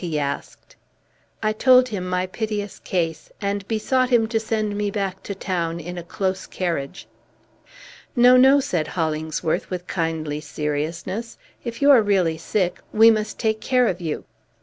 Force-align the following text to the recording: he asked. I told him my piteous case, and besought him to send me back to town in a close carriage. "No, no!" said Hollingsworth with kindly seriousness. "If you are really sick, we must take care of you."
he 0.03 0.17
asked. 0.17 0.75
I 1.43 1.53
told 1.53 1.89
him 1.89 2.09
my 2.09 2.25
piteous 2.25 2.79
case, 2.79 3.29
and 3.39 3.67
besought 3.67 4.09
him 4.09 4.25
to 4.29 4.39
send 4.39 4.75
me 4.75 4.89
back 4.89 5.21
to 5.21 5.35
town 5.35 5.79
in 5.79 5.95
a 5.95 6.01
close 6.03 6.47
carriage. 6.47 7.05
"No, 8.15 8.35
no!" 8.35 8.59
said 8.59 8.87
Hollingsworth 8.87 9.69
with 9.69 9.85
kindly 9.85 10.39
seriousness. 10.41 11.37
"If 11.63 11.83
you 11.83 11.91
are 11.91 12.01
really 12.01 12.39
sick, 12.39 12.79
we 12.91 13.11
must 13.11 13.37
take 13.37 13.61
care 13.61 13.85
of 13.85 14.01
you." 14.01 14.23